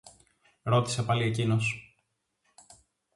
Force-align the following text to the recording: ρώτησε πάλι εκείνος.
ρώτησε 0.63 1.03
πάλι 1.03 1.23
εκείνος. 1.23 1.95